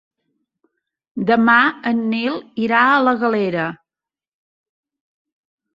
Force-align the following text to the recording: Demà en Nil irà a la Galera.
Demà 1.31 1.57
en 1.91 2.01
Nil 2.15 2.41
irà 2.65 2.81
a 2.87 2.99
la 3.09 3.15
Galera. 3.27 3.69